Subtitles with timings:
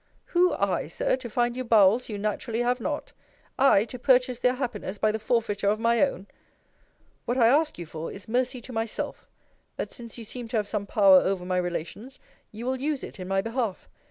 [0.29, 3.11] Who, I, Sir, to find you bowels you naturally have not?
[3.59, 6.25] I to purchase their happiness by the forfeiture of my own?
[7.25, 9.27] What I ask you for, is mercy to myself:
[9.75, 12.17] that, since you seem to have some power over my relations,
[12.51, 13.87] you will use it in my behalf.